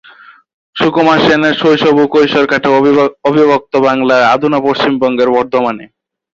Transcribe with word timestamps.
সুকুমার 0.75 1.19
সেনের 1.25 1.55
শৈশব 1.61 1.95
ও 1.97 2.13
কৈশোর 2.13 2.45
কাটে 2.51 2.69
অবিভক্ত 3.29 3.73
বাংলার 3.85 4.23
অধুনা 4.33 4.59
পশ্চিমবঙ্গের 4.67 5.29
বর্ধমানে। 5.35 5.85